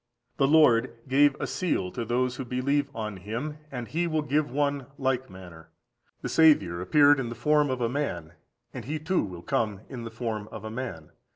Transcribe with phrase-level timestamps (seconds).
[0.37, 4.49] The Lord gave a seal to those who believed on Him, and he will give
[4.49, 5.69] one in like manner.
[6.23, 8.33] The Saviour appeared in the form of man,
[8.73, 11.11] and he too will come in the form of a man.